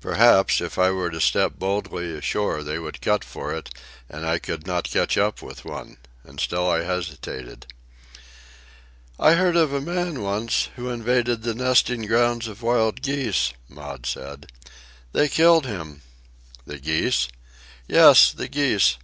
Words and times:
"Perhaps, 0.00 0.60
if 0.60 0.78
I 0.80 0.90
were 0.90 1.10
to 1.10 1.20
step 1.20 1.52
boldly 1.56 2.12
ashore, 2.16 2.64
they 2.64 2.80
would 2.80 3.00
cut 3.00 3.22
for 3.24 3.54
it, 3.54 3.70
and 4.08 4.26
I 4.26 4.40
could 4.40 4.66
not 4.66 4.90
catch 4.90 5.16
up 5.16 5.42
with 5.42 5.64
one." 5.64 5.98
And 6.24 6.40
still 6.40 6.68
I 6.68 6.82
hesitated. 6.82 7.68
"I 9.16 9.34
heard 9.34 9.54
of 9.54 9.72
a 9.72 9.80
man, 9.80 10.22
once, 10.22 10.70
who 10.74 10.90
invaded 10.90 11.44
the 11.44 11.54
nesting 11.54 12.02
grounds 12.06 12.48
of 12.48 12.62
wild 12.62 13.00
geese," 13.00 13.52
Maud 13.68 14.06
said. 14.06 14.50
"They 15.12 15.28
killed 15.28 15.66
him." 15.66 16.02
"The 16.66 16.80
geese?" 16.80 17.28
"Yes, 17.86 18.32
the 18.32 18.48
geese. 18.48 18.96